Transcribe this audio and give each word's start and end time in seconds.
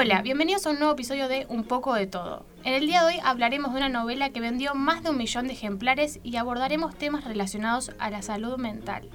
Hola, 0.00 0.22
bienvenidos 0.22 0.64
a 0.64 0.70
un 0.70 0.78
nuevo 0.78 0.92
episodio 0.92 1.26
de 1.26 1.44
Un 1.48 1.64
poco 1.64 1.92
de 1.92 2.06
todo. 2.06 2.46
En 2.62 2.72
el 2.72 2.86
día 2.86 3.00
de 3.00 3.06
hoy 3.14 3.20
hablaremos 3.20 3.72
de 3.72 3.78
una 3.78 3.88
novela 3.88 4.30
que 4.30 4.40
vendió 4.40 4.76
más 4.76 5.02
de 5.02 5.10
un 5.10 5.16
millón 5.16 5.48
de 5.48 5.54
ejemplares 5.54 6.20
y 6.22 6.36
abordaremos 6.36 6.96
temas 6.96 7.24
relacionados 7.24 7.90
a 7.98 8.08
la 8.08 8.22
salud 8.22 8.58
mental. 8.58 9.10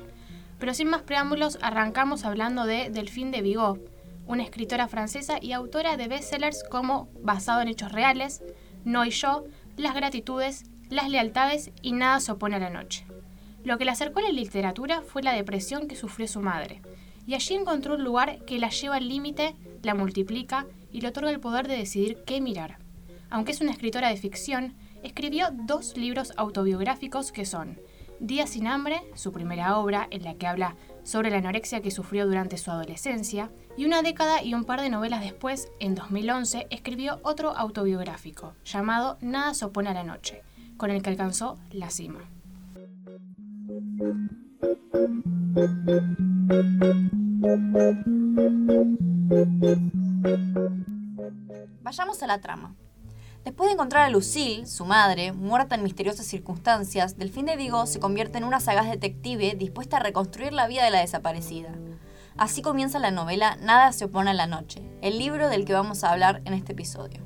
Pero 0.59 0.73
sin 0.73 0.89
más 0.89 1.01
preámbulos, 1.01 1.57
arrancamos 1.61 2.25
hablando 2.25 2.65
de 2.65 2.89
Delphine 2.89 3.31
de 3.31 3.41
Vigo, 3.41 3.77
una 4.27 4.43
escritora 4.43 4.89
francesa 4.89 5.37
y 5.41 5.53
autora 5.53 5.95
de 5.95 6.09
bestsellers 6.09 6.65
como 6.69 7.07
Basado 7.21 7.61
en 7.61 7.69
hechos 7.69 7.93
reales, 7.93 8.43
No 8.83 9.05
y 9.05 9.11
yo, 9.11 9.45
Las 9.77 9.95
gratitudes, 9.95 10.65
Las 10.89 11.07
lealtades 11.07 11.71
y 11.81 11.93
Nada 11.93 12.19
se 12.19 12.33
opone 12.33 12.57
a 12.57 12.59
la 12.59 12.69
noche. 12.69 13.05
Lo 13.63 13.77
que 13.77 13.85
la 13.85 13.93
acercó 13.93 14.19
a 14.19 14.23
la 14.23 14.31
literatura 14.33 15.01
fue 15.01 15.23
la 15.23 15.31
depresión 15.31 15.87
que 15.87 15.95
sufrió 15.95 16.27
su 16.27 16.41
madre, 16.41 16.81
y 17.25 17.35
allí 17.35 17.55
encontró 17.55 17.95
un 17.95 18.03
lugar 18.03 18.43
que 18.45 18.59
la 18.59 18.69
lleva 18.69 18.95
al 18.95 19.07
límite, 19.07 19.55
la 19.81 19.95
multiplica 19.95 20.65
y 20.91 21.01
le 21.01 21.09
otorga 21.09 21.31
el 21.31 21.39
poder 21.39 21.67
de 21.67 21.77
decidir 21.77 22.23
qué 22.25 22.41
mirar. 22.41 22.77
Aunque 23.29 23.51
es 23.51 23.61
una 23.61 23.71
escritora 23.71 24.09
de 24.09 24.17
ficción, 24.17 24.75
escribió 25.01 25.47
dos 25.51 25.97
libros 25.97 26.33
autobiográficos 26.37 27.31
que 27.31 27.45
son 27.45 27.79
Día 28.19 28.47
sin 28.47 28.67
hambre, 28.67 29.01
su 29.15 29.33
primera 29.33 29.77
obra 29.77 30.07
en 30.09 30.23
la 30.23 30.35
que 30.35 30.47
habla 30.47 30.77
sobre 31.03 31.29
la 31.29 31.39
anorexia 31.39 31.81
que 31.81 31.91
sufrió 31.91 32.25
durante 32.25 32.57
su 32.57 32.71
adolescencia, 32.71 33.51
y 33.75 33.83
una 33.83 34.01
década 34.01 34.41
y 34.41 34.53
un 34.53 34.63
par 34.63 34.79
de 34.79 34.89
novelas 34.89 35.21
después, 35.21 35.69
en 35.81 35.93
2011, 35.93 36.67
escribió 36.69 37.19
otro 37.23 37.57
autobiográfico, 37.57 38.53
llamado 38.63 39.17
Nada 39.19 39.53
se 39.53 39.65
opone 39.65 39.89
a 39.89 39.93
la 39.93 40.05
noche, 40.05 40.41
con 40.77 40.89
el 40.89 41.01
que 41.01 41.09
alcanzó 41.09 41.57
la 41.71 41.89
cima. 41.89 42.21
Vayamos 51.81 52.21
a 52.21 52.27
la 52.27 52.39
trama. 52.41 52.75
Después 53.43 53.67
de 53.67 53.73
encontrar 53.73 54.05
a 54.05 54.09
Lucille, 54.09 54.65
su 54.67 54.85
madre, 54.85 55.33
muerta 55.33 55.75
en 55.75 55.83
misteriosas 55.83 56.25
circunstancias, 56.25 57.17
Delfín 57.17 57.45
de 57.45 57.57
Vigo 57.57 57.85
se 57.87 57.99
convierte 57.99 58.37
en 58.37 58.43
una 58.43 58.59
sagaz 58.59 58.89
detective 58.89 59.55
dispuesta 59.55 59.97
a 59.97 59.99
reconstruir 59.99 60.53
la 60.53 60.67
vida 60.67 60.85
de 60.85 60.91
la 60.91 60.99
desaparecida. 60.99 61.69
Así 62.37 62.61
comienza 62.61 62.99
la 62.99 63.11
novela 63.11 63.57
Nada 63.61 63.91
se 63.91 64.05
opone 64.05 64.31
a 64.31 64.33
la 64.33 64.47
noche, 64.47 64.81
el 65.01 65.19
libro 65.19 65.49
del 65.49 65.65
que 65.65 65.73
vamos 65.73 66.03
a 66.03 66.11
hablar 66.11 66.41
en 66.45 66.53
este 66.53 66.73
episodio. 66.73 67.19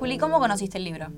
Juli, 0.00 0.18
¿cómo 0.18 0.38
conociste 0.38 0.78
el 0.78 0.84
libro? 0.84 1.12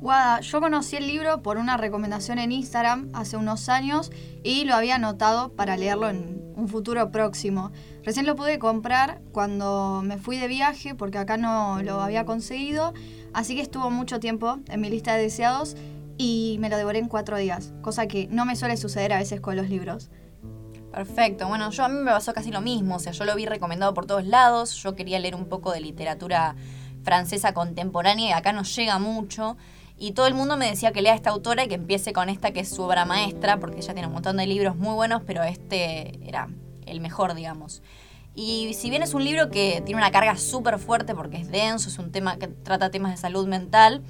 Guada, 0.00 0.40
yo 0.40 0.60
conocí 0.60 0.96
el 0.96 1.06
libro 1.06 1.42
por 1.42 1.56
una 1.56 1.78
recomendación 1.78 2.38
en 2.38 2.52
Instagram 2.52 3.08
hace 3.14 3.38
unos 3.38 3.70
años 3.70 4.12
y 4.44 4.64
lo 4.64 4.74
había 4.74 4.96
anotado 4.96 5.52
para 5.52 5.78
leerlo 5.78 6.10
en 6.10 6.52
un 6.54 6.68
futuro 6.68 7.10
próximo. 7.10 7.72
Recién 8.04 8.26
lo 8.26 8.36
pude 8.36 8.58
comprar 8.58 9.22
cuando 9.32 10.02
me 10.04 10.18
fui 10.18 10.36
de 10.36 10.48
viaje 10.48 10.94
porque 10.94 11.16
acá 11.16 11.38
no 11.38 11.82
lo 11.82 12.02
había 12.02 12.26
conseguido, 12.26 12.92
así 13.32 13.54
que 13.54 13.62
estuvo 13.62 13.90
mucho 13.90 14.20
tiempo 14.20 14.58
en 14.68 14.80
mi 14.82 14.90
lista 14.90 15.14
de 15.14 15.22
deseados 15.22 15.76
y 16.18 16.58
me 16.60 16.68
lo 16.68 16.76
devoré 16.76 16.98
en 16.98 17.08
cuatro 17.08 17.38
días, 17.38 17.72
cosa 17.80 18.06
que 18.06 18.28
no 18.30 18.44
me 18.44 18.54
suele 18.54 18.76
suceder 18.76 19.14
a 19.14 19.18
veces 19.18 19.40
con 19.40 19.56
los 19.56 19.70
libros. 19.70 20.10
Perfecto, 20.92 21.48
bueno, 21.48 21.70
yo 21.70 21.84
a 21.84 21.88
mí 21.88 21.98
me 21.98 22.10
pasó 22.10 22.34
casi 22.34 22.50
lo 22.50 22.60
mismo, 22.60 22.96
o 22.96 22.98
sea, 22.98 23.12
yo 23.12 23.24
lo 23.24 23.34
vi 23.34 23.46
recomendado 23.46 23.94
por 23.94 24.06
todos 24.06 24.26
lados, 24.26 24.74
yo 24.74 24.94
quería 24.94 25.18
leer 25.18 25.34
un 25.34 25.46
poco 25.46 25.72
de 25.72 25.80
literatura 25.80 26.54
francesa 27.02 27.54
contemporánea 27.54 28.28
y 28.28 28.32
acá 28.32 28.52
no 28.52 28.62
llega 28.62 28.98
mucho. 28.98 29.56
Y 29.98 30.12
todo 30.12 30.26
el 30.26 30.34
mundo 30.34 30.56
me 30.56 30.68
decía 30.68 30.92
que 30.92 31.00
lea 31.00 31.14
esta 31.14 31.30
autora 31.30 31.64
y 31.64 31.68
que 31.68 31.74
empiece 31.74 32.12
con 32.12 32.28
esta 32.28 32.52
que 32.52 32.60
es 32.60 32.68
su 32.68 32.82
obra 32.82 33.06
maestra, 33.06 33.58
porque 33.58 33.78
ella 33.78 33.94
tiene 33.94 34.06
un 34.08 34.12
montón 34.12 34.36
de 34.36 34.46
libros 34.46 34.76
muy 34.76 34.94
buenos, 34.94 35.22
pero 35.26 35.42
este 35.42 36.18
era 36.26 36.48
el 36.84 37.00
mejor, 37.00 37.34
digamos. 37.34 37.82
Y 38.34 38.74
si 38.74 38.90
bien 38.90 39.02
es 39.02 39.14
un 39.14 39.24
libro 39.24 39.50
que 39.50 39.82
tiene 39.86 39.98
una 39.98 40.10
carga 40.10 40.36
súper 40.36 40.78
fuerte 40.78 41.14
porque 41.14 41.38
es 41.38 41.50
denso, 41.50 41.88
es 41.88 41.98
un 41.98 42.12
tema 42.12 42.36
que 42.36 42.48
trata 42.48 42.90
temas 42.90 43.12
de 43.12 43.16
salud 43.16 43.46
mental, 43.46 44.02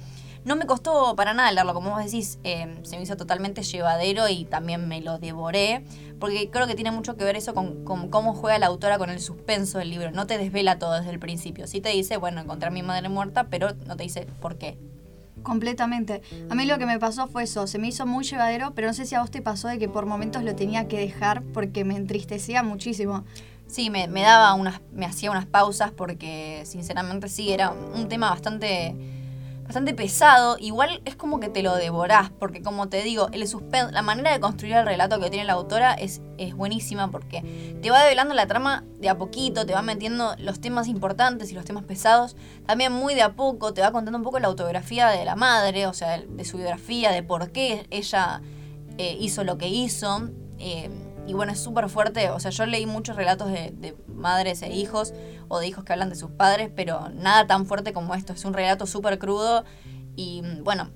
no 0.43 0.57
me 0.57 0.65
costó 0.65 1.15
para 1.15 1.33
nada 1.33 1.51
leerlo, 1.51 1.73
como 1.73 1.91
vos 1.91 2.03
decís, 2.03 2.39
eh, 2.43 2.79
se 2.83 2.97
me 2.97 3.03
hizo 3.03 3.15
totalmente 3.15 3.63
llevadero 3.63 4.27
y 4.27 4.43
también 4.45 4.87
me 4.87 4.99
lo 5.01 5.19
devoré, 5.19 5.83
porque 6.19 6.49
creo 6.49 6.67
que 6.67 6.75
tiene 6.75 6.91
mucho 6.91 7.15
que 7.15 7.23
ver 7.23 7.37
eso 7.37 7.53
con, 7.53 7.85
con, 7.85 8.09
cómo 8.09 8.33
juega 8.33 8.59
la 8.59 8.67
autora 8.67 8.97
con 8.97 9.09
el 9.09 9.21
suspenso 9.21 9.77
del 9.77 9.89
libro. 9.89 10.11
No 10.11 10.27
te 10.27 10.37
desvela 10.37 10.79
todo 10.79 10.93
desde 10.93 11.11
el 11.11 11.19
principio. 11.19 11.67
Sí 11.67 11.81
te 11.81 11.89
dice, 11.89 12.17
bueno, 12.17 12.41
encontré 12.41 12.67
a 12.67 12.71
mi 12.71 12.81
madre 12.81 13.09
muerta, 13.09 13.47
pero 13.49 13.73
no 13.85 13.95
te 13.97 14.03
dice 14.03 14.27
por 14.39 14.57
qué. 14.57 14.77
Completamente. 15.47 16.21
A 16.49 16.55
mí 16.55 16.65
lo 16.65 16.77
que 16.77 16.85
me 16.85 16.99
pasó 16.99 17.25
fue 17.27 17.43
eso, 17.43 17.67
se 17.67 17.79
me 17.79 17.87
hizo 17.87 18.05
muy 18.05 18.25
llevadero, 18.25 18.73
pero 18.75 18.87
no 18.87 18.93
sé 18.93 19.05
si 19.05 19.15
a 19.15 19.21
vos 19.21 19.31
te 19.31 19.41
pasó 19.41 19.69
de 19.69 19.79
que 19.79 19.87
por 19.87 20.05
momentos 20.05 20.43
lo 20.43 20.53
tenía 20.57 20.89
que 20.89 20.99
dejar 20.99 21.41
porque 21.41 21.85
me 21.85 21.95
entristecía 21.95 22.63
muchísimo. 22.63 23.23
Sí, 23.65 23.89
me, 23.89 24.09
me 24.09 24.23
daba 24.23 24.53
unas, 24.55 24.81
me 24.91 25.05
hacía 25.05 25.31
unas 25.31 25.45
pausas 25.45 25.91
porque 25.91 26.63
sinceramente 26.65 27.29
sí, 27.29 27.49
era 27.49 27.71
un 27.71 28.09
tema 28.09 28.29
bastante 28.29 28.93
bastante 29.67 29.93
pesado, 29.93 30.55
igual 30.59 31.01
es 31.03 31.17
como 31.17 31.41
que 31.41 31.49
te 31.49 31.61
lo 31.61 31.75
devorás, 31.75 32.31
porque 32.31 32.61
como 32.61 32.87
te 32.87 33.03
digo, 33.03 33.27
el 33.33 33.45
suspenso, 33.49 33.91
la 33.91 34.01
manera 34.01 34.31
de 34.31 34.39
construir 34.39 34.75
el 34.75 34.85
relato 34.85 35.19
que 35.19 35.29
tiene 35.29 35.45
la 35.45 35.53
autora 35.53 35.93
es, 35.93 36.21
es 36.37 36.55
buenísima 36.55 37.11
porque 37.11 37.75
te 37.81 37.91
va 37.91 38.01
develando 38.01 38.33
la 38.33 38.47
trama 38.47 38.85
de 38.97 39.09
a 39.09 39.17
poquito, 39.17 39.65
te 39.65 39.73
va 39.73 39.81
metiendo 39.81 40.35
los 40.39 40.61
temas 40.61 40.87
importantes 40.87 41.51
y 41.51 41.53
los 41.53 41.65
temas 41.65 41.83
pesados, 41.83 42.37
también 42.65 42.93
muy 42.93 43.13
de 43.13 43.23
a 43.23 43.35
poco, 43.35 43.73
te 43.73 43.81
va 43.81 43.91
contando 43.91 44.17
un 44.17 44.23
poco 44.23 44.39
la 44.39 44.47
autobiografía 44.47 45.09
de 45.09 45.25
la 45.25 45.35
madre, 45.35 45.85
o 45.85 45.93
sea, 45.93 46.17
de, 46.17 46.45
su 46.45 46.55
biografía, 46.55 47.11
de 47.11 47.21
por 47.21 47.51
qué 47.51 47.87
ella 47.89 48.41
eh, 48.97 49.17
hizo 49.19 49.43
lo 49.43 49.57
que 49.57 49.67
hizo. 49.67 50.29
Eh, 50.59 50.89
y 51.27 51.33
bueno, 51.33 51.51
es 51.51 51.59
súper 51.59 51.89
fuerte. 51.89 52.29
O 52.29 52.39
sea, 52.39 52.51
yo 52.51 52.65
leí 52.65 52.85
muchos 52.85 53.15
relatos 53.15 53.51
de, 53.51 53.95
madres 54.07 54.61
e 54.61 54.73
hijos 54.73 55.13
o 55.49 55.59
de 55.59 55.67
hijos 55.67 55.83
que 55.83 55.93
hablan 55.93 56.09
de 56.09 56.15
sus 56.15 56.31
padres, 56.31 56.71
pero 56.75 57.09
nada 57.09 57.45
tan 57.45 57.65
fuerte 57.65 57.93
como 57.93 58.15
esto. 58.15 58.33
Es 58.33 58.45
un 58.45 58.53
relato 58.53 58.87
súper 58.87 59.19
crudo 59.19 59.65
y 60.15 60.41
mm, 60.41 60.63
bueno, 60.63 60.89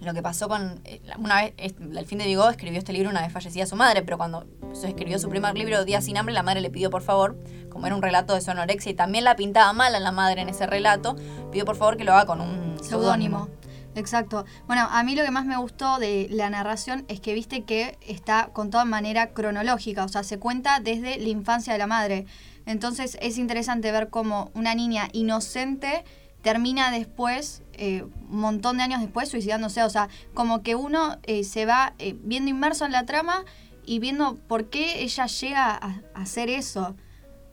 lo 0.00 0.14
que 0.14 0.22
pasó 0.22 0.48
con. 0.48 0.80
Eh, 0.84 1.00
una 1.18 1.42
vez, 1.42 1.54
el 1.58 2.06
fin 2.06 2.18
de 2.18 2.26
Vigo 2.26 2.48
escribió 2.48 2.78
este 2.78 2.92
libro 2.92 3.10
una 3.10 3.22
vez 3.22 3.32
fallecida 3.32 3.66
su 3.66 3.76
madre, 3.76 4.02
pero 4.02 4.16
cuando 4.18 4.46
se 4.72 4.88
escribió 4.88 5.18
su 5.18 5.28
primer 5.28 5.54
libro, 5.56 5.84
Día 5.84 6.00
sin 6.00 6.16
hambre, 6.16 6.32
la 6.32 6.42
madre 6.42 6.60
le 6.60 6.70
pidió 6.70 6.88
por 6.88 7.02
favor, 7.02 7.36
como 7.68 7.86
era 7.86 7.96
un 7.96 8.02
relato 8.02 8.34
de 8.34 8.40
su 8.40 8.50
anorexia 8.50 8.92
y 8.92 8.94
también 8.94 9.24
la 9.24 9.36
pintaba 9.36 9.72
mal 9.72 9.94
a 9.94 10.00
la 10.00 10.12
madre 10.12 10.42
en 10.42 10.48
ese 10.48 10.66
relato, 10.66 11.16
pidió 11.50 11.64
por 11.64 11.76
favor 11.76 11.96
que 11.96 12.04
lo 12.04 12.12
haga 12.12 12.26
con 12.26 12.40
un 12.40 12.76
seudónimo. 12.82 13.48
Exacto. 13.96 14.44
Bueno, 14.66 14.86
a 14.90 15.02
mí 15.02 15.16
lo 15.16 15.24
que 15.24 15.30
más 15.30 15.46
me 15.46 15.56
gustó 15.56 15.98
de 15.98 16.28
la 16.30 16.50
narración 16.50 17.06
es 17.08 17.18
que 17.18 17.32
viste 17.32 17.64
que 17.64 17.98
está 18.06 18.50
con 18.52 18.68
toda 18.68 18.84
manera 18.84 19.30
cronológica, 19.30 20.04
o 20.04 20.08
sea, 20.08 20.22
se 20.22 20.38
cuenta 20.38 20.80
desde 20.80 21.18
la 21.18 21.28
infancia 21.28 21.72
de 21.72 21.78
la 21.78 21.86
madre. 21.86 22.26
Entonces 22.66 23.16
es 23.22 23.38
interesante 23.38 23.90
ver 23.92 24.10
cómo 24.10 24.50
una 24.52 24.74
niña 24.74 25.08
inocente 25.12 26.04
termina 26.42 26.90
después, 26.90 27.62
eh, 27.72 28.02
un 28.02 28.38
montón 28.38 28.76
de 28.76 28.82
años 28.82 29.00
después, 29.00 29.30
suicidándose. 29.30 29.82
O 29.82 29.88
sea, 29.88 30.10
como 30.34 30.62
que 30.62 30.74
uno 30.74 31.16
eh, 31.22 31.42
se 31.42 31.64
va 31.64 31.94
eh, 31.98 32.16
viendo 32.22 32.50
inmerso 32.50 32.84
en 32.84 32.92
la 32.92 33.06
trama 33.06 33.46
y 33.86 33.98
viendo 33.98 34.36
por 34.46 34.68
qué 34.68 35.02
ella 35.04 35.24
llega 35.26 35.70
a, 35.70 36.02
hacer 36.14 36.50
eso. 36.50 36.96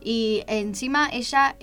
Y 0.01 0.43
encima 0.47 1.07
ella 1.09 1.55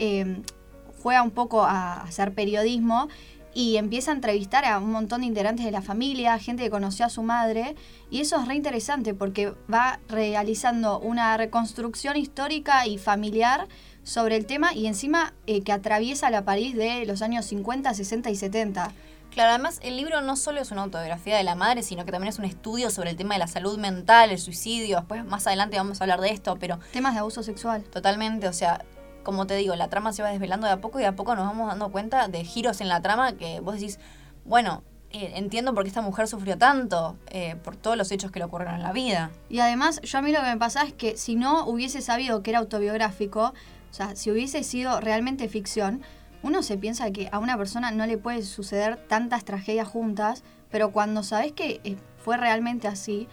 juega 1.02 1.22
un 1.22 1.30
poco 1.30 1.64
a 1.64 2.00
hacer 2.00 2.32
periodismo 2.32 3.08
y 3.55 3.77
empieza 3.77 4.11
a 4.11 4.15
entrevistar 4.15 4.65
a 4.65 4.78
un 4.78 4.91
montón 4.91 5.21
de 5.22 5.27
integrantes 5.27 5.65
de 5.65 5.72
la 5.72 5.83
familia, 5.83 6.38
gente 6.38 6.62
que 6.62 6.71
conoció 6.71 7.06
a 7.06 7.11
su 7.11 7.22
madre, 7.22 7.75
y 8.11 8.21
eso 8.21 8.41
es 8.41 8.47
re 8.47 8.55
interesante 8.55 9.15
porque 9.15 9.55
va 9.72 10.00
realizando 10.09 10.99
una 10.99 11.37
reconstrucción 11.37 12.16
histórica 12.16 12.87
y 12.87 12.99
familiar 12.99 13.69
sobre 14.03 14.37
el 14.37 14.47
tema 14.47 14.72
y 14.75 14.87
encima 14.87 15.34
eh, 15.47 15.62
que 15.62 15.72
atraviesa 15.72 16.31
la 16.31 16.44
París 16.44 16.75
de 16.75 17.05
los 17.06 17.22
años 17.22 17.44
50, 17.47 17.93
60 17.94 18.31
y 18.31 18.37
70. 18.37 18.93
Claro, 19.31 19.50
además 19.50 19.78
el 19.83 19.97
libro 19.97 20.22
no 20.22 20.34
solo 20.34 20.60
es 20.60 20.72
una 20.72 20.83
autobiografía 20.83 21.37
de 21.37 21.44
la 21.44 21.55
madre, 21.55 21.83
sino 21.83 22.05
que 22.05 22.10
también 22.10 22.31
es 22.31 22.39
un 22.41 22.44
estudio 22.44 22.91
sobre 22.91 23.10
el 23.10 23.16
tema 23.16 23.34
de 23.34 23.39
la 23.39 23.47
salud 23.47 23.78
mental, 23.78 24.30
el 24.30 24.39
suicidio, 24.39 24.97
después 24.97 25.24
más 25.24 25.47
adelante 25.47 25.77
vamos 25.77 26.01
a 26.01 26.04
hablar 26.04 26.21
de 26.21 26.30
esto, 26.30 26.57
pero... 26.59 26.80
Temas 26.92 27.15
de 27.15 27.21
abuso 27.21 27.45
sexual. 27.45 27.84
Totalmente, 27.84 28.48
o 28.48 28.53
sea, 28.53 28.84
como 29.22 29.47
te 29.47 29.55
digo, 29.57 29.75
la 29.77 29.89
trama 29.89 30.13
se 30.13 30.22
va 30.22 30.31
desvelando 30.31 30.67
de 30.67 30.72
a 30.72 30.81
poco 30.81 30.99
y 30.99 31.03
de 31.03 31.09
a 31.09 31.17
poco 31.17 31.34
nos 31.34 31.47
vamos 31.47 31.69
dando 31.69 31.91
cuenta 31.91 32.28
de 32.28 32.45
giros 32.45 32.81
en 32.81 32.89
la 32.89 33.01
trama 33.01 33.33
que 33.33 33.61
vos 33.61 33.75
decís, 33.75 33.99
bueno, 34.45 34.83
eh, 35.13 35.33
entiendo 35.34 35.75
por 35.75 35.83
qué 35.83 35.89
esta 35.89 36.03
mujer 36.03 36.28
sufrió 36.28 36.57
tanto, 36.57 37.17
eh, 37.31 37.57
por 37.65 37.77
todos 37.77 37.97
los 37.97 38.13
hechos 38.13 38.31
que 38.31 38.39
le 38.39 38.45
ocurrieron 38.45 38.77
en 38.77 38.83
la 38.83 38.93
vida. 38.93 39.31
Y 39.49 39.59
además, 39.59 40.01
yo 40.03 40.19
a 40.19 40.22
mí 40.22 40.31
lo 40.31 40.41
que 40.41 40.47
me 40.47 40.57
pasa 40.57 40.84
es 40.84 40.93
que 40.93 41.17
si 41.17 41.34
no 41.34 41.67
hubiese 41.67 42.01
sabido 42.01 42.43
que 42.43 42.51
era 42.51 42.61
autobiográfico, 42.61 43.53
o 43.91 43.95
sea, 43.95 44.15
si 44.15 44.31
hubiese 44.31 44.63
sido 44.63 45.01
realmente 45.01 45.49
ficción, 45.49 46.03
uno 46.43 46.63
se 46.63 46.78
piensa 46.78 47.11
que 47.11 47.28
a 47.33 47.41
una 47.41 47.59
persona 47.59 47.91
no 47.91 48.07
le 48.07 48.19
puede 48.19 48.43
suceder 48.43 49.05
tantas 49.09 49.45
tragedias 49.45 49.89
juntas, 49.89 50.45
pero 50.71 50.93
cuando 50.93 51.25
sabes 51.25 51.53
que 51.53 51.81
eh, 51.83 51.97
fue 52.17 52.37
realmente 52.37 52.87
así, 52.87 53.27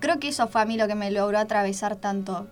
creo 0.00 0.18
que 0.18 0.28
eso 0.28 0.48
fue 0.48 0.62
a 0.62 0.64
mí 0.64 0.76
lo 0.76 0.86
que 0.86 0.94
me 0.94 1.10
logró 1.10 1.38
atravesar 1.38 1.96
tanto 1.96 2.46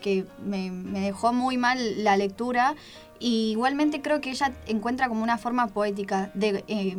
que 0.00 0.26
me, 0.44 0.70
dejó 1.00 1.32
muy 1.32 1.56
mal 1.56 2.04
la 2.04 2.16
lectura. 2.16 2.74
Y 3.18 3.50
igualmente 3.50 4.00
creo 4.00 4.20
que 4.20 4.30
ella 4.30 4.52
encuentra 4.66 5.08
como 5.08 5.22
una 5.22 5.38
forma 5.38 5.66
poética 5.68 6.30
de 6.34 6.64
eh, 6.68 6.96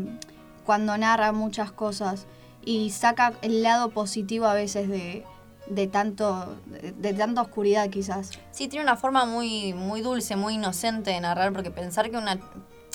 cuando 0.65 0.97
narra 0.97 1.31
muchas 1.31 1.71
cosas 1.71 2.27
y 2.63 2.91
saca 2.91 3.33
el 3.41 3.63
lado 3.63 3.89
positivo 3.89 4.45
a 4.45 4.53
veces 4.53 4.87
de, 4.87 5.25
de 5.67 5.87
tanto 5.87 6.57
de, 6.65 7.13
tanta 7.13 7.41
oscuridad 7.41 7.89
quizás. 7.89 8.31
Sí, 8.51 8.67
tiene 8.67 8.83
una 8.83 8.97
forma 8.97 9.25
muy, 9.25 9.73
muy 9.73 10.01
dulce, 10.01 10.35
muy 10.35 10.55
inocente 10.55 11.11
de 11.11 11.21
narrar, 11.21 11.53
porque 11.53 11.71
pensar 11.71 12.11
que 12.11 12.17
una. 12.17 12.39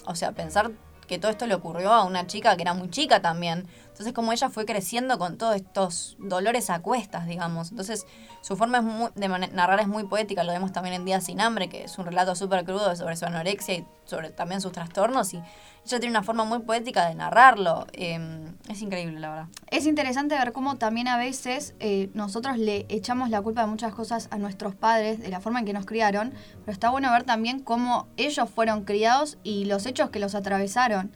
O 0.05 0.15
sea, 0.15 0.33
pensar 0.33 0.71
que 1.09 1.19
todo 1.19 1.31
esto 1.31 1.47
le 1.47 1.55
ocurrió 1.55 1.93
a 1.93 2.05
una 2.05 2.27
chica 2.27 2.57
que 2.57 2.63
era 2.63 2.75
muy 2.75 2.91
chica 2.91 3.21
también. 3.21 3.67
Entonces, 3.97 4.13
como 4.13 4.31
ella 4.31 4.51
fue 4.51 4.67
creciendo 4.67 5.19
con 5.19 5.39
todos 5.39 5.57
estos 5.57 6.17
dolores 6.19 6.69
a 6.69 6.83
cuestas, 6.83 7.27
digamos. 7.27 7.71
Entonces, 7.71 8.07
su 8.43 8.55
forma 8.55 9.11
de 9.15 9.29
narrar 9.29 9.81
es 9.81 9.89
muy 9.89 10.05
poética, 10.05 10.45
lo 10.45 10.53
vemos 10.53 10.71
también 10.71 10.97
en 10.97 11.07
Días 11.07 11.25
sin 11.25 11.41
hambre, 11.41 11.71
que 11.71 11.85
es 11.85 11.97
un 11.97 12.05
relato 12.05 12.35
súper 12.35 12.67
crudo 12.67 12.95
sobre 12.95 13.17
su 13.17 13.25
anorexia 13.25 13.77
y 13.77 13.87
sobre 14.05 14.29
también 14.29 14.61
sus 14.61 14.73
trastornos. 14.73 15.33
Y 15.33 15.39
ella 15.39 15.99
tiene 15.99 16.11
una 16.11 16.23
forma 16.23 16.45
muy 16.45 16.59
poética 16.59 17.09
de 17.09 17.15
narrarlo. 17.15 17.87
Eh, 17.95 18.21
es 18.69 18.83
increíble, 18.83 19.19
la 19.19 19.31
verdad. 19.31 19.47
Es 19.71 19.87
interesante 19.87 20.35
ver 20.35 20.53
cómo 20.53 20.77
también 20.77 21.09
a 21.09 21.17
veces 21.17 21.75
eh, 21.81 22.11
nosotros 22.13 22.59
le 22.59 22.85
echamos 22.91 23.31
la 23.31 23.41
culpa 23.41 23.63
de 23.63 23.69
muchas 23.69 23.95
cosas 23.95 24.29
a 24.31 24.37
nuestros 24.37 24.75
padres, 24.75 25.21
de 25.21 25.29
la 25.31 25.41
forma 25.41 25.61
en 25.61 25.65
que 25.65 25.73
nos 25.73 25.87
criaron, 25.87 26.35
pero 26.67 26.73
está 26.73 26.91
bueno 26.91 27.11
ver 27.13 27.25
también 27.25 27.61
cómo 27.61 28.09
ellos 28.19 28.51
fueron 28.51 28.85
criados 28.85 29.39
y 29.43 29.65
los 29.65 29.87
hechos 29.87 30.11
que 30.11 30.19
los 30.19 30.35
atravesaron. 30.35 31.13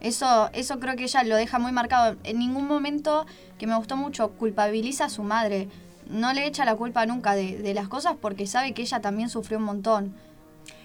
Eso, 0.00 0.50
eso 0.52 0.80
creo 0.80 0.96
que 0.96 1.04
ella 1.04 1.24
lo 1.24 1.36
deja 1.36 1.58
muy 1.58 1.72
marcado. 1.72 2.16
En 2.24 2.38
ningún 2.38 2.66
momento, 2.66 3.26
que 3.58 3.66
me 3.66 3.76
gustó 3.76 3.96
mucho, 3.96 4.30
culpabiliza 4.32 5.06
a 5.06 5.10
su 5.10 5.22
madre. 5.22 5.68
No 6.08 6.32
le 6.32 6.46
echa 6.46 6.64
la 6.64 6.74
culpa 6.74 7.06
nunca 7.06 7.34
de, 7.34 7.58
de 7.58 7.74
las 7.74 7.88
cosas 7.88 8.14
porque 8.20 8.46
sabe 8.46 8.72
que 8.74 8.82
ella 8.82 9.00
también 9.00 9.30
sufrió 9.30 9.58
un 9.58 9.64
montón. 9.64 10.14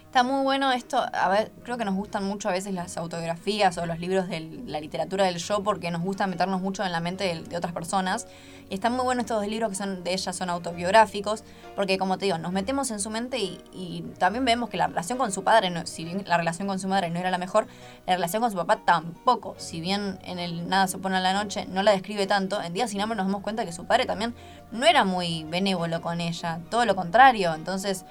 Está 0.10 0.24
muy 0.24 0.42
bueno 0.42 0.72
esto, 0.72 1.06
a 1.14 1.30
ver, 1.30 1.52
creo 1.64 1.78
que 1.78 1.86
nos 1.86 1.94
gustan 1.94 2.24
mucho 2.24 2.50
a 2.50 2.52
veces 2.52 2.74
las 2.74 2.98
autobiografías 2.98 3.78
o 3.78 3.86
los 3.86 4.00
libros 4.00 4.28
de 4.28 4.40
la 4.66 4.80
literatura 4.80 5.26
del 5.26 5.38
yo 5.38 5.62
porque 5.62 5.92
nos 5.92 6.02
gusta 6.02 6.26
meternos 6.26 6.62
mucho 6.62 6.84
en 6.84 6.92
la 6.92 7.00
mente 7.00 7.44
de, 7.48 7.56
otras 7.56 7.74
personas. 7.74 8.26
Y 8.72 8.74
están 8.74 8.94
muy 8.94 9.04
buenos 9.06 9.26
estos 9.26 9.40
dos 9.40 9.48
libros 9.48 9.70
que 9.70 9.76
son 9.76 10.04
de 10.04 10.12
ellas, 10.14 10.36
son 10.36 10.50
autobiográficos, 10.50 11.44
porque 11.76 12.00
como 12.00 12.18
te 12.18 12.26
digo, 12.26 12.40
nos 12.40 12.52
metemos 12.52 12.90
en 12.90 13.00
su 13.00 13.12
mente 13.12 13.38
y, 13.38 13.62
y 13.72 14.02
también 14.18 14.46
vemos 14.46 14.72
que 14.72 14.78
la 14.78 14.88
relación 14.88 15.20
con 15.20 15.32
su 15.32 15.44
padre, 15.44 15.70
no- 15.70 15.86
si 15.86 16.04
bien 16.06 16.24
la 16.26 16.38
relación 16.38 16.68
con 16.68 16.80
su 16.80 16.88
madre 16.88 17.12
no 17.12 17.20
era 17.20 17.30
la 17.30 17.38
mejor, 17.38 17.68
la 18.08 18.16
relación 18.16 18.42
con 18.42 18.50
su 18.50 18.58
papá 18.58 18.78
tampoco. 18.84 19.54
Si 19.60 19.80
bien 19.80 20.18
en 20.24 20.40
el 20.40 20.68
Nada 20.70 20.88
se 20.88 20.98
pone 20.98 21.18
a 21.18 21.20
la 21.20 21.34
noche 21.34 21.68
no 21.68 21.84
la 21.84 21.92
describe 21.92 22.26
tanto, 22.26 22.60
en 22.64 22.74
Días 22.74 22.90
sin 22.90 23.00
hambre 23.02 23.16
nos 23.16 23.28
damos 23.28 23.44
cuenta 23.44 23.64
que 23.64 23.72
su 23.74 23.86
padre 23.86 24.08
también 24.08 24.34
no 24.72 24.88
era 24.88 25.04
muy 25.04 25.44
benévolo 25.44 26.02
con 26.02 26.20
ella, 26.20 26.62
todo 26.72 26.86
lo 26.86 26.96
contrario. 26.96 27.54
Entonces 27.54 28.06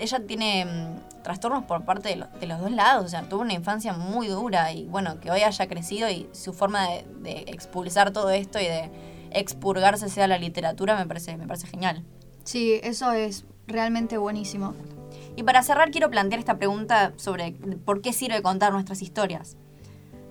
ella 0.00 0.20
tiene 0.26 0.64
mm, 0.64 1.22
trastornos 1.22 1.64
por 1.64 1.84
parte 1.84 2.08
de, 2.10 2.16
lo- 2.16 2.26
de 2.28 2.46
los 2.46 2.60
dos 2.60 2.70
lados, 2.70 3.04
o 3.04 3.08
sea, 3.08 3.22
tuvo 3.22 3.42
una 3.42 3.52
infancia 3.54 3.92
muy 3.92 4.28
dura 4.28 4.72
y 4.72 4.86
bueno, 4.86 5.20
que 5.20 5.30
hoy 5.30 5.40
haya 5.42 5.66
crecido 5.68 6.08
y 6.10 6.28
su 6.32 6.52
forma 6.52 6.88
de, 6.88 7.04
de 7.20 7.32
expulsar 7.48 8.10
todo 8.12 8.30
esto 8.30 8.58
y 8.60 8.64
de 8.64 8.90
expurgarse 9.32 10.08
sea 10.08 10.26
la 10.26 10.38
literatura 10.38 10.96
me 10.96 11.06
parece, 11.06 11.36
me 11.36 11.46
parece 11.46 11.66
genial. 11.66 12.04
Sí, 12.44 12.80
eso 12.82 13.12
es 13.12 13.44
realmente 13.66 14.16
buenísimo. 14.18 14.74
Y 15.36 15.42
para 15.44 15.62
cerrar 15.62 15.90
quiero 15.90 16.10
plantear 16.10 16.40
esta 16.40 16.58
pregunta 16.58 17.12
sobre 17.16 17.52
por 17.84 18.00
qué 18.02 18.12
sirve 18.12 18.42
contar 18.42 18.72
nuestras 18.72 19.00
historias. 19.02 19.56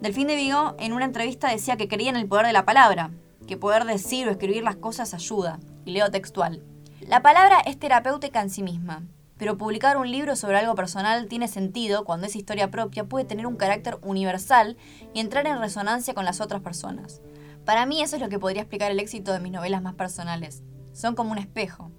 Delfín 0.02 0.28
de 0.28 0.36
Vigo 0.36 0.76
en 0.80 0.94
una 0.94 1.06
entrevista 1.06 1.50
decía 1.50 1.78
que 1.78 1.88
creía 1.88 2.10
en 2.10 2.16
el 2.18 2.28
poder 2.28 2.46
de 2.46 2.54
la 2.54 2.66
palabra, 2.66 3.12
que 3.48 3.58
poder 3.58 3.86
decir 3.86 4.28
o 4.28 4.32
escribir 4.32 4.64
las 4.64 4.76
cosas 4.76 5.14
ayuda. 5.14 5.60
Y 5.86 5.92
leo 5.92 6.12
textual. 6.12 6.62
La 7.02 7.22
palabra 7.22 7.60
es 7.66 7.80
terapéutica 7.80 8.42
en 8.42 8.50
sí 8.50 8.62
misma, 8.62 9.04
pero 9.40 9.58
publicar 9.58 9.98
un 9.98 10.12
libro 10.12 10.36
sobre 10.36 10.58
algo 10.58 10.76
personal 10.76 11.28
tiene 11.28 11.48
sentido 11.48 12.04
cuando 12.04 12.28
esa 12.28 12.38
historia 12.38 12.70
propia 12.70 13.06
puede 13.06 13.26
tener 13.26 13.48
un 13.48 13.56
carácter 13.56 13.98
universal 14.04 14.78
y 15.14 15.22
entrar 15.22 15.48
en 15.48 15.60
resonancia 15.60 16.14
con 16.14 16.26
las 16.26 16.42
otras 16.42 16.62
personas. 16.62 17.22
Para 17.66 17.86
mí 17.86 18.02
eso 18.02 18.18
es 18.18 18.22
lo 18.22 18.30
que 18.30 18.38
podría 18.38 18.64
explicar 18.64 18.92
el 18.92 19.00
éxito 19.00 19.32
de 19.32 19.40
mis 19.40 19.54
novelas 19.54 19.82
más 19.82 19.96
personales. 19.96 20.62
Son 20.92 21.16
como 21.16 21.32
un 21.32 21.38
espejo. 21.38 21.90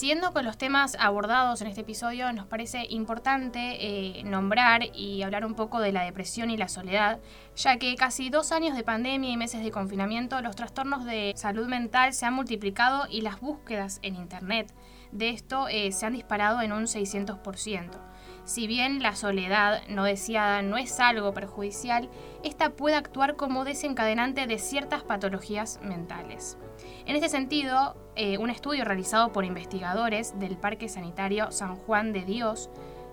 Siguiendo 0.00 0.32
con 0.32 0.46
los 0.46 0.56
temas 0.56 0.96
abordados 0.98 1.60
en 1.60 1.66
este 1.66 1.82
episodio, 1.82 2.32
nos 2.32 2.46
parece 2.46 2.86
importante 2.88 3.76
eh, 4.18 4.24
nombrar 4.24 4.80
y 4.94 5.22
hablar 5.22 5.44
un 5.44 5.52
poco 5.52 5.78
de 5.78 5.92
la 5.92 6.04
depresión 6.04 6.48
y 6.48 6.56
la 6.56 6.68
soledad, 6.68 7.20
ya 7.54 7.76
que 7.76 7.94
casi 7.96 8.30
dos 8.30 8.50
años 8.50 8.74
de 8.74 8.82
pandemia 8.82 9.30
y 9.30 9.36
meses 9.36 9.62
de 9.62 9.70
confinamiento, 9.70 10.40
los 10.40 10.56
trastornos 10.56 11.04
de 11.04 11.34
salud 11.36 11.66
mental 11.66 12.14
se 12.14 12.24
han 12.24 12.32
multiplicado 12.32 13.08
y 13.10 13.20
las 13.20 13.40
búsquedas 13.40 13.98
en 14.00 14.16
Internet 14.16 14.72
de 15.12 15.28
esto 15.28 15.68
eh, 15.68 15.92
se 15.92 16.06
han 16.06 16.14
disparado 16.14 16.62
en 16.62 16.72
un 16.72 16.84
600%. 16.84 18.09
Si 18.50 18.66
bien 18.66 19.00
la 19.00 19.14
soledad 19.14 19.86
no 19.86 20.02
deseada 20.02 20.60
no 20.60 20.76
es 20.76 20.98
algo 20.98 21.32
perjudicial, 21.32 22.10
esta 22.42 22.70
puede 22.70 22.96
actuar 22.96 23.36
como 23.36 23.64
desencadenante 23.64 24.48
de 24.48 24.58
ciertas 24.58 25.04
patologías 25.04 25.78
mentales. 25.84 26.58
En 27.06 27.14
este 27.14 27.28
sentido, 27.28 27.94
eh, 28.16 28.38
un 28.38 28.50
estudio 28.50 28.84
realizado 28.84 29.30
por 29.30 29.44
investigadores 29.44 30.36
del 30.40 30.56
Parque 30.56 30.88
Sanitario 30.88 31.52
San 31.52 31.76
Juan 31.76 32.12
de 32.12 32.24
Dios 32.24 32.70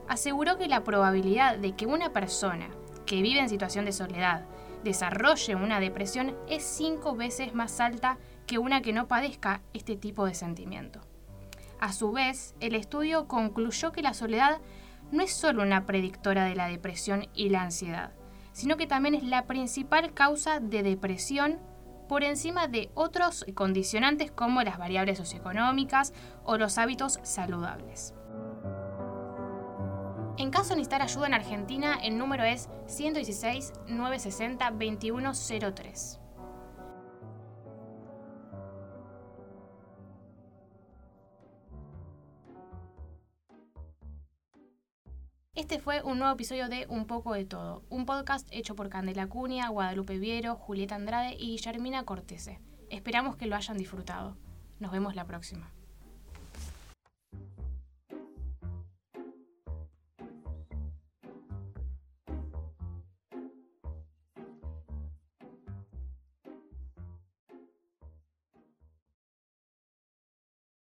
aseguró 0.07 0.57
que 0.57 0.68
la 0.68 0.84
probabilidad 0.84 1.60
de 1.60 1.75
que 1.75 1.86
una 1.86 2.13
persona 2.13 2.69
que 3.06 3.22
vive 3.22 3.39
en 3.39 3.48
situación 3.48 3.86
de 3.86 3.92
soledad 3.92 4.44
desarrolle 4.84 5.54
una 5.54 5.80
depresión 5.80 6.36
es 6.50 6.63
cinco 6.63 7.16
veces 7.16 7.54
más 7.54 7.80
alta 7.80 8.18
que 8.48 8.57
una 8.57 8.81
que 8.81 8.92
no 8.92 9.07
padezca 9.07 9.62
este 9.75 9.95
tipo 9.98 10.25
de 10.25 10.34
sentimiento. 10.34 11.00
A 11.80 11.94
su 11.94 12.12
vez, 12.12 12.56
el 12.60 12.74
estudio 12.74 13.28
concluyó 13.28 13.92
que 13.92 14.01
la 14.01 14.16
soledad 14.16 14.57
no 15.12 15.24
es 15.24 15.31
solo 15.31 15.63
una 15.63 15.86
predictora 15.86 16.45
de 16.45 16.56
la 16.56 16.68
depresión 16.68 17.27
y 17.33 17.50
la 17.50 17.62
ansiedad, 17.62 18.12
sino 18.51 18.77
que 18.77 18.88
también 18.88 19.15
es 19.15 19.24
la 19.24 19.45
principal 19.45 20.13
causa 20.13 20.59
de 20.59 20.83
depresión 20.83 21.59
por 22.07 22.24
encima 22.24 22.68
de 22.68 22.89
otros 22.94 23.45
condicionantes 23.54 24.31
como 24.31 24.63
las 24.63 24.77
variables 24.77 25.18
socioeconómicas 25.18 26.13
o 26.44 26.57
los 26.57 26.77
hábitos 26.77 27.19
saludables. 27.24 28.13
En 30.38 30.51
caso 30.51 30.69
de 30.69 30.75
necesitar 30.77 31.01
ayuda 31.01 31.27
en 31.27 31.33
Argentina, 31.33 31.98
el 32.03 32.18
número 32.18 32.44
es 32.44 32.69
116 32.86 33.74
960 33.88 34.69
2103. 34.71 36.19
Este 45.57 45.79
fue 45.79 46.03
un 46.03 46.19
nuevo 46.19 46.35
episodio 46.35 46.69
de 46.69 46.85
Un 46.87 47.07
poco 47.07 47.33
de 47.33 47.43
todo, 47.43 47.81
un 47.89 48.05
podcast 48.05 48.47
hecho 48.51 48.75
por 48.75 48.89
Candela 48.89 49.25
Cunha, 49.25 49.69
Guadalupe 49.69 50.19
Viero, 50.19 50.55
Julieta 50.55 50.93
Andrade 50.93 51.33
y 51.33 51.47
Guillermina 51.47 52.03
Cortese. 52.03 52.59
Esperamos 52.91 53.37
que 53.37 53.47
lo 53.47 53.55
hayan 53.55 53.75
disfrutado. 53.75 54.37
Nos 54.79 54.91
vemos 54.91 55.15
la 55.15 55.25
próxima. 55.25 55.73